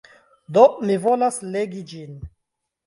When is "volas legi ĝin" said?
1.05-2.21